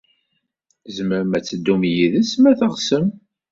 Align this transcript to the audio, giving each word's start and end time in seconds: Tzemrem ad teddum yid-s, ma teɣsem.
Tzemrem 0.85 1.31
ad 1.37 1.43
teddum 1.45 1.81
yid-s, 1.93 2.31
ma 2.41 2.51
teɣsem. 2.59 3.05